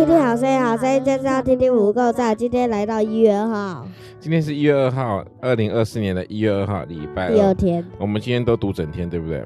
[0.00, 2.34] 听听好声音，好声音就是要听听五够赞。
[2.34, 3.86] 今天来到一月二号，
[4.18, 7.84] 今天是一月二号，二零二四年的一月二号，礼拜二第二天。
[7.98, 9.44] 我们今天都读整天，对不对？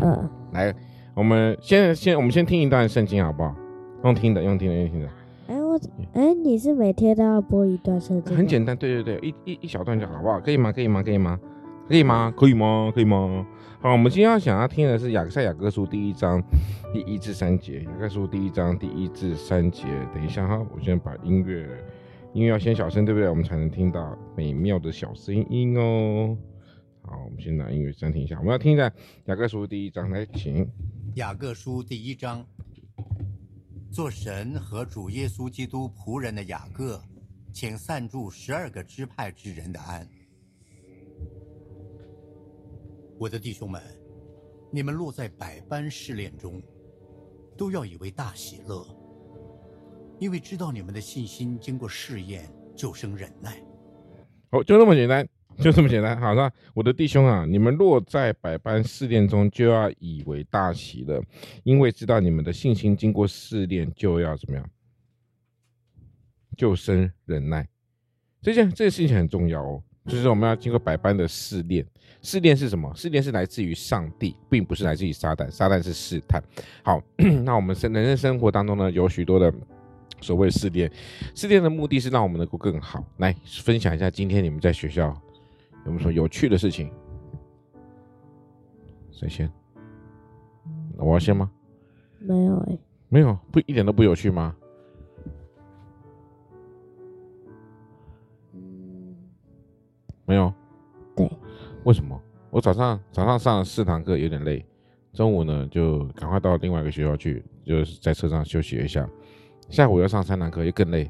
[0.00, 0.74] 嗯， 来，
[1.12, 3.54] 我们先先我们先听一段圣经好不好？
[4.02, 5.06] 用听的，用听的，用听的。
[5.48, 5.78] 哎、欸，我
[6.14, 8.34] 哎、欸，你是每天都要播一段圣经？
[8.34, 10.40] 很简单，对对对，一一一小段就好，好不好？
[10.40, 10.72] 可以吗？
[10.72, 11.02] 可以吗？
[11.02, 11.38] 可以吗？
[11.38, 11.59] 可以吗？
[11.90, 12.32] 可以吗？
[12.36, 12.92] 可以吗？
[12.94, 13.44] 可以吗
[13.80, 16.40] 好，我们今天要想要听的是雅赛雅各书第一章
[16.92, 17.82] 第一至三节。
[17.82, 19.82] 雅各书第一章第一至三节。
[20.14, 21.66] 等一下哈，我先把音乐，
[22.32, 23.28] 音乐要先小声，对不对？
[23.28, 26.38] 我们才能听到美妙的小声音哦。
[27.02, 28.38] 好，我们先拿音乐暂停一下。
[28.38, 28.88] 我们要听一下
[29.24, 30.64] 雅各书第一章，来，请。
[31.16, 32.46] 雅各书第一章，
[33.90, 37.02] 做神和主耶稣基督仆人的雅各，
[37.52, 40.06] 请散祝十二个支派之人的安。
[43.20, 43.82] 我的弟兄们，
[44.70, 46.58] 你们落在百般试炼中，
[47.54, 48.82] 都要以为大喜乐，
[50.18, 53.62] 因为知道你们的信心经过试验，就生忍耐。
[54.50, 56.18] 好，就这么简单，就这么简单。
[56.18, 61.22] 好了，我的弟兄啊，你们落在百般试炼中，就要以为大喜乐，
[61.62, 64.70] 因为知道你们的信心经过试炼，就要怎么样？
[66.56, 67.68] 就生忍耐。
[68.40, 69.82] 这件这个事情很重要哦。
[70.06, 71.86] 就是我们要经过百般的试炼，
[72.22, 72.92] 试炼是什么？
[72.94, 75.50] 试炼是来自于上帝，并不是来自于撒旦。
[75.50, 76.42] 撒旦是试探。
[76.82, 77.02] 好，
[77.44, 79.52] 那我们生人生生活当中呢，有许多的
[80.20, 80.90] 所谓试炼，
[81.34, 83.04] 试炼的目的是让我们能够更好。
[83.16, 85.08] 来分享一下，今天你们在学校
[85.86, 86.92] 有没有什么有趣的事情？
[89.10, 89.50] 谁先？
[90.96, 91.50] 我要先吗？
[92.18, 94.54] 没有哎、欸，没有，不一点都不有趣吗？
[100.26, 100.52] 没有，
[101.16, 101.28] 对，
[101.84, 102.20] 为什么？
[102.50, 104.64] 我早上早上上了四堂课有点累，
[105.12, 109.08] 中午呢就赶快到另外一个学校去，就是在车上休息一下。
[109.68, 111.08] 下午要上三堂课，又更累，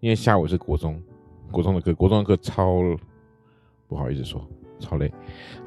[0.00, 1.02] 因为下午是国中，
[1.50, 2.80] 国中的课，国中的课超，
[3.88, 4.46] 不好意思说，
[4.78, 5.12] 超累。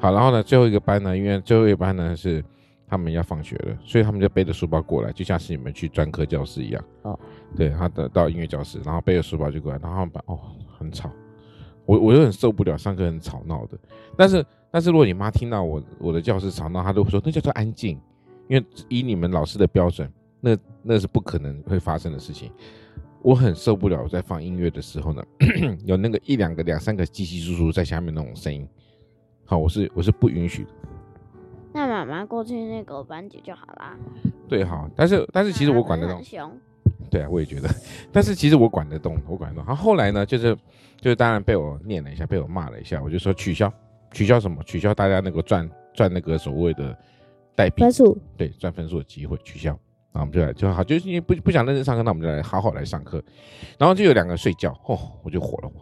[0.00, 2.42] 好，然后呢，最后一个班呢，因为最后一个班呢是
[2.88, 6.84] 他们要放学了，所以他们就背着书包过来，就像是你们去专科教室一样。
[7.02, 7.20] 哦，
[7.54, 10.40] 对，他的到音乐教室，然后背着书包就过来，然后他们班哦
[10.78, 11.10] 很吵。
[11.86, 13.78] 我我就很受不了上课很吵闹的，
[14.16, 17.98] 但是但是如果你妈听到我我的教室吵闹，她都会说那叫做安静，
[18.48, 22.50] 因为以你们老师的标准，那那是不可能会发生的事情。
[23.22, 25.22] 我很受不了我在放音乐的时候呢，
[25.84, 28.68] 有那个一两个两三个叽叽簌簌在下面那种声音，
[29.44, 30.70] 好，我是我是不允许的。
[31.72, 33.96] 那妈妈过去那个班级就好啦。
[34.48, 36.22] 对，好，但是但是其实我管得动。
[37.16, 37.70] 对啊，我也觉得，
[38.12, 39.64] 但是其实我管得动，我管得动。
[39.66, 40.54] 然后后来呢，就是，
[41.00, 43.72] 就是当然被我念了一下，被我骂了一下，我就说取消，
[44.12, 44.62] 取消什么？
[44.64, 46.94] 取消大家那个赚赚那个所谓的
[47.54, 49.70] 代币分数，对，赚分数的机会取消。
[50.12, 53.24] 然后我们就来就好，就是因为不不想认真上课，那我们就来好好来上课。
[53.78, 55.80] 然后就有两个睡觉，哦，我就火了，我，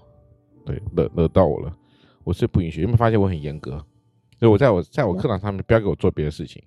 [0.65, 1.77] 对，惹惹到我了，
[2.23, 3.73] 我是不允许，因为发现我很严格，
[4.39, 6.62] 所以我在我在我课堂上面不要给我做别的事情，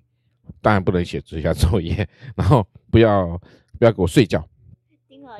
[0.60, 3.40] 当然不能写这下作业，然后不要。
[3.78, 4.44] 不要给我睡觉。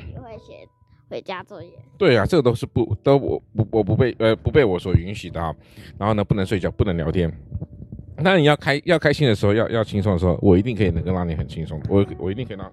[0.06, 0.66] 你会写
[1.08, 1.70] 回家作业。
[1.96, 5.54] 对啊，这个都是不都我不我不被呃不被我所允许的啊。
[5.98, 7.32] 然后呢，不能睡觉，不能聊天。
[8.16, 11.80] 那你要开要开心的时候，要要轻松的时候，我一定可以能够让你很轻松。
[11.88, 12.72] 我我一定可以让，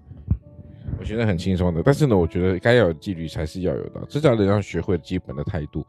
[1.00, 1.82] 我觉得很轻松的。
[1.84, 5.86] 但是呢，我觉得该要有纪律才是要有的，至少得要学会基本的态度。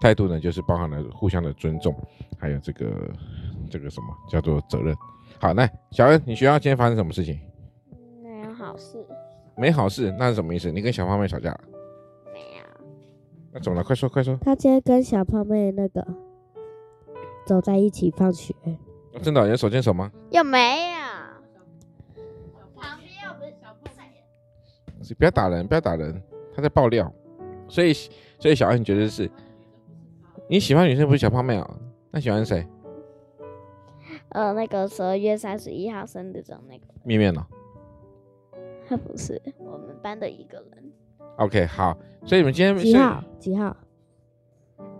[0.00, 1.94] 态度呢，就是包含了互相的尊重，
[2.38, 2.90] 还有这个
[3.70, 4.94] 这个什么叫做责任。
[5.38, 7.38] 好，来，小恩，你学校今天发生什么事情？
[8.22, 8.98] 没有好事，
[9.56, 10.70] 没好事，那是什么意思？
[10.70, 11.60] 你跟小胖妹吵架了？
[12.32, 12.64] 没有。
[13.52, 13.84] 那怎么了？
[13.84, 14.36] 快说，快说。
[14.40, 16.06] 他今天跟小胖妹那个
[17.46, 18.54] 走在一起放学。
[19.12, 20.10] 哦、真的有手牵手吗？
[20.30, 20.58] 有没
[20.90, 20.98] 有？
[22.74, 25.14] 旁边又不是小胖妹。
[25.16, 26.20] 不要打人，不要打人，
[26.54, 27.12] 他在爆料。
[27.68, 29.30] 所以，所以小安，你觉得是？
[30.48, 31.78] 你喜欢女生不是小胖妹啊、哦？
[32.10, 32.66] 那喜欢谁？
[34.30, 36.84] 呃，那个十二月三十一号生日的那个。
[37.04, 37.46] 面面呢？
[38.86, 40.92] 他不是我们班的一个人。
[41.36, 43.24] OK，好，所以你们今天几号？
[43.38, 43.76] 几号？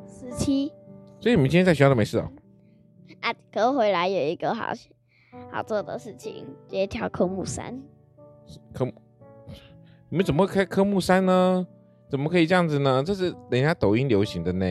[0.06, 0.72] 十七。
[1.20, 2.30] 所以你们今天在学校都没事哦。
[3.20, 4.72] 啊，可回来有一个好
[5.50, 7.80] 好做的事情，直接跳科目三。
[8.72, 8.92] 科目？
[10.10, 11.66] 你们怎么开科目三呢？
[12.10, 13.02] 怎么可以这样子呢？
[13.02, 14.66] 这是人家抖音流行的呢。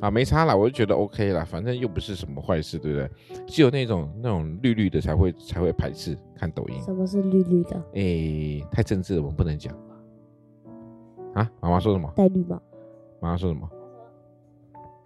[0.00, 3.10] 啊，没差啦，我就觉得 OK 啦，反正又不是什么坏事，对不对？
[3.46, 6.80] 只有那种那种绿绿的才会才会排斥看抖音。
[6.82, 7.76] 什么是绿绿的？
[7.94, 9.74] 哎，太政治了，我们不能讲。
[11.34, 12.12] 啊，妈妈说什么？
[12.14, 12.60] 戴绿帽。
[13.20, 13.68] 妈妈说什么？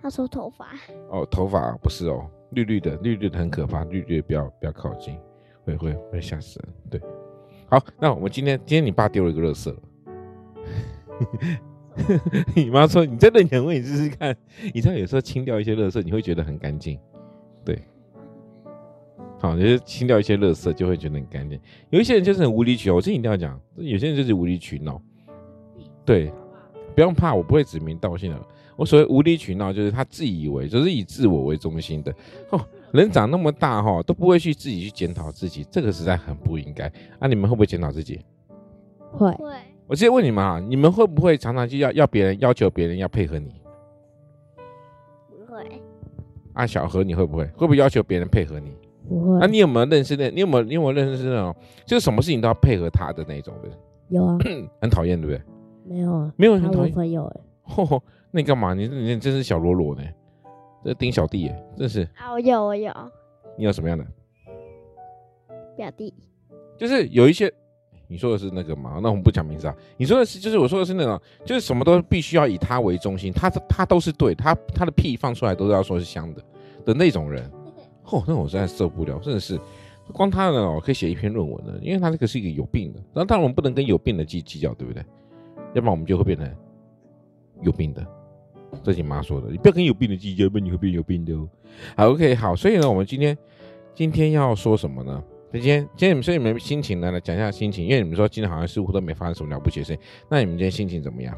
[0.03, 0.67] 她说头发。
[1.11, 5.17] 哦，头发不是哦，绿绿的，绿绿的很可怕，绿绿的不要不要靠近，
[5.65, 6.75] 会会会吓死人。
[6.91, 7.01] 对，
[7.69, 9.77] 好，那我们今天今天你爸丢了一个垃圾了。
[12.57, 14.37] 你妈说：“你真的想问你试试看，
[14.75, 16.99] 你知道有时候清掉一些垃圾，你会觉得很干净。”
[17.65, 17.79] 对，
[19.39, 21.61] 好，就是清掉一些垃圾就会觉得很干净。
[21.91, 25.01] 有一些人就是很无理取闹，我这一定要讲，有些人就是无理取闹。
[26.05, 26.33] 对，
[26.95, 28.41] 不用怕，我不会指名道姓的。
[28.77, 32.15] 我所谓无理取闹，就是他自以为就是以自我为中心的。
[32.49, 36.87] 哦，人长那么大哈，都不会去自己去检讨自己，这个实在很不应该。
[37.19, 38.21] 啊，你们会不会检讨自己？
[39.13, 39.35] 会。
[39.91, 43.61] 我直接问你们啊，你们会不会常常去要要别人要求别人要配合你？
[45.29, 45.83] 不会。
[46.53, 47.45] 啊，小何你会不会？
[47.57, 48.73] 会不会要求别人配合你？
[49.09, 49.39] 不会。
[49.41, 50.31] 那、啊、你有没有认识那？
[50.31, 51.53] 你有没有你有没有认识那种，
[51.85, 53.69] 就是什么事情都要配合他的那种的？
[54.11, 54.39] 有啊。
[54.81, 55.43] 很讨厌，对不对？
[55.85, 56.33] 没有啊。
[56.37, 56.95] 没有很讨厌。
[56.95, 57.41] 朋友哎。
[57.75, 58.01] 嚯，
[58.31, 58.75] 那你干嘛？
[58.75, 60.03] 你你真是小罗罗呢？
[60.85, 62.03] 这丁小弟哎，真是。
[62.15, 62.93] 啊，我有我有。
[63.59, 64.07] 你有什么样的？
[65.77, 66.15] 表弟。
[66.79, 67.53] 就是有一些。
[68.11, 68.99] 你说的是那个吗？
[69.01, 69.75] 那我们不讲名字啊。
[69.97, 76.43] 你说的是，就是我说的是那种，就是什么都必须要以他为中心，他他都是对，他他的屁放出来都是要说是香的
[76.87, 77.49] 的那种人。
[78.07, 79.57] 哦，那我实在受不了，真的是，
[80.13, 82.99] 光他呢可以写一篇论文呢，因为他这个是一个有病的。
[83.15, 85.05] 然后当然我们不能跟有病的计计较，对不对？
[85.75, 86.53] 要不然我们就会变成
[87.63, 88.05] 有病的。
[88.83, 91.49] 这是你妈说的，你不要跟有病的计较，不然你会变有病的哦。
[91.97, 93.39] 好，OK，好，所以呢，我们今天
[93.95, 95.23] 今天要说什么呢？
[95.53, 97.11] 今天，今天你们说你们心情呢？
[97.11, 100.03] 来讲一下心情，因为你们说今天好像似乎都没发生什么了不起的事情。
[100.29, 101.37] 那你们今天心情怎么样？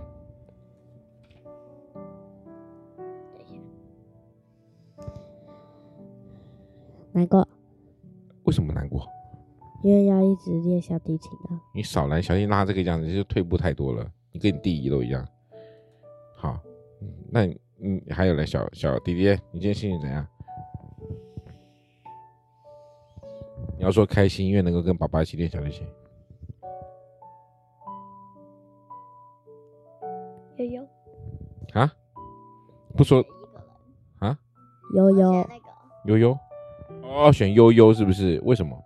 [7.13, 7.47] 难过。
[8.45, 9.09] 为什么难过？
[9.83, 11.59] 因为要一直练小提琴啊。
[11.75, 14.07] 你少来，小心拉这个样子就退步太多了。
[14.31, 15.27] 你跟你弟弟都一样。
[16.37, 16.61] 好，
[17.31, 20.27] 那你，你还有来小小弟弟，你今天心情怎样？
[23.83, 25.85] 你要说开心，因为能够跟爸爸一起练小提琴。
[30.57, 30.89] 悠悠
[31.73, 31.93] 啊？
[32.97, 33.21] 不说
[34.21, 34.39] 啊？
[34.95, 35.51] 悠悠
[36.05, 36.39] 悠悠
[37.03, 38.41] 哦，选悠悠是不是？
[38.45, 38.81] 为什么？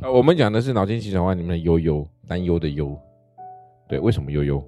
[0.00, 2.98] 啊，我们讲的是脑筋急转弯里面的悠悠，担忧的忧。
[3.86, 4.64] 对，为什么悠悠？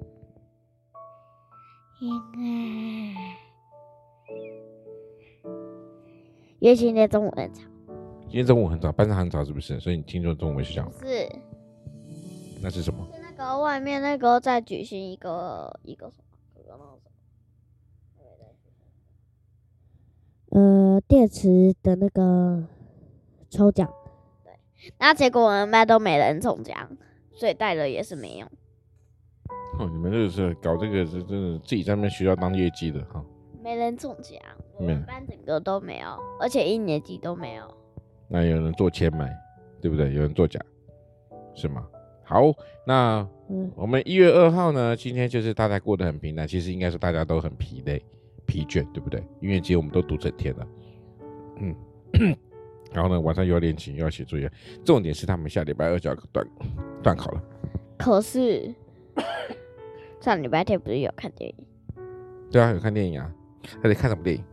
[2.02, 2.91] 因为。
[6.62, 7.62] 因为今天中午很吵，
[8.28, 9.80] 今天中午很早，班上很早，是不是？
[9.80, 10.88] 所以你听说中午没睡觉？
[10.92, 11.28] 是，
[12.62, 13.04] 那是什么？
[13.12, 16.18] 是那个外面那个在举行一个一个什
[16.78, 17.00] 么？
[20.50, 22.64] 呃，电池的那个
[23.50, 23.92] 抽奖。
[24.44, 24.52] 对，
[25.00, 26.96] 那结果我们班都没人中奖，
[27.32, 28.48] 所以带了也是没用。
[29.80, 33.20] 哦，你们这是搞这个是真的自己在那边学校当业绩的哈。
[33.62, 34.40] 没人中奖，
[34.76, 36.08] 我们班整个都没有，
[36.40, 37.64] 而且一年级都没有。
[38.28, 39.30] 那有人做签买，
[39.80, 40.12] 对不对？
[40.12, 40.60] 有人作假，
[41.54, 41.86] 是吗？
[42.24, 42.52] 好，
[42.86, 43.26] 那
[43.76, 44.96] 我们一月二号呢？
[44.96, 48.02] 今天就是大家过得很平淡，其实应该说大家都很疲累、
[48.46, 49.22] 疲倦，对不对？
[49.40, 50.66] 因为今天我们都读整天了，
[51.58, 51.76] 嗯，
[52.92, 54.50] 然后呢，晚上又要练琴，又要写作业，
[54.84, 56.46] 重点是他们下礼拜二就要断
[57.02, 57.42] 断考了。
[57.98, 58.74] 可是
[60.20, 61.56] 上礼拜天不是有看电影？
[62.50, 63.31] 对啊，有看电影啊。
[63.82, 64.44] 还得看什么电影？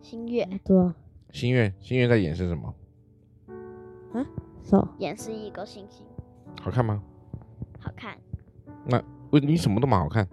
[0.00, 0.94] 星月，对啊。
[1.32, 2.74] 星月，星月在演是什么？
[4.14, 4.26] 啊？
[4.62, 6.04] 说演示一个星星。
[6.60, 7.02] 好看吗？
[7.78, 8.18] 好看。
[8.84, 10.26] 那为你什么都蛮好看？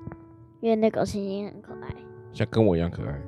[0.61, 1.95] 因为那个星星很可爱。
[2.33, 3.21] 像跟我一样可爱？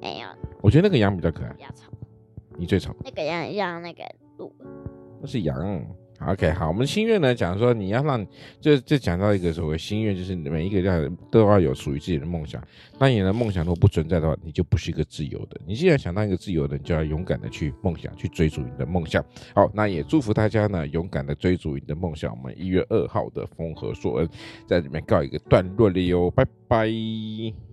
[0.00, 0.28] 没有。
[0.60, 1.52] 我觉得那个羊比较可爱。
[1.52, 1.92] 比较丑。
[2.56, 2.94] 你最丑。
[3.04, 4.04] 那个羊像那个
[4.38, 4.52] 鹿。
[5.20, 5.84] 那是羊。
[6.28, 8.26] OK，好，我们心愿呢，讲说你要让，
[8.60, 12.62] 就就讲到一个所谓心愿，就是每一个人都要有属于自己的梦想。
[12.98, 15.60] 那你的梦想如果不存在的话，你就不是一个自由的。
[15.66, 19.24] 你既然想当一个自由的，你就要勇敢的去梦想，去追逐你的梦想。
[19.54, 22.34] 好，那也祝福大家呢，勇敢的追逐你的梦想。
[22.36, 24.28] 我们一月二号的风和硕恩
[24.66, 27.71] 在里面告一个段落了哟，拜拜。